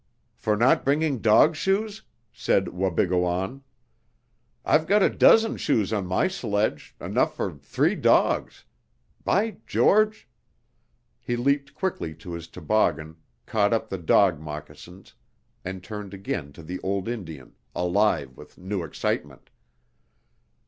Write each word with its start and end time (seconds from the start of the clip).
"For 0.35 0.57
not 0.57 0.83
bringing 0.83 1.19
dog 1.19 1.55
shoes?" 1.55 2.01
said 2.33 2.69
Wabigoon. 2.69 3.61
"I've 4.65 4.87
got 4.87 5.03
a 5.03 5.11
dozen 5.11 5.57
shoes 5.57 5.93
on 5.93 6.07
my 6.07 6.27
sledge 6.27 6.95
enough 6.99 7.35
for 7.35 7.53
three 7.59 7.93
dogs. 7.93 8.65
By 9.23 9.57
George" 9.67 10.27
He 11.27 11.35
leaped 11.35 11.75
quickly 11.75 12.15
to 12.15 12.33
his 12.33 12.47
toboggan, 12.47 13.17
caught 13.45 13.73
up 13.73 13.89
the 13.89 13.99
dog 13.99 14.39
moccasins, 14.39 15.13
and 15.63 15.83
turned 15.83 16.15
again 16.15 16.51
to 16.53 16.63
the 16.63 16.79
old 16.79 17.07
Indian, 17.07 17.53
alive 17.75 18.35
with 18.35 18.57
new 18.57 18.83
excitement. 18.83 19.51